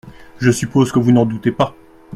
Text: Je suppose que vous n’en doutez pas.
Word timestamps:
Je 0.39 0.49
suppose 0.49 0.91
que 0.91 0.97
vous 0.97 1.11
n’en 1.11 1.27
doutez 1.27 1.51
pas. 1.51 1.75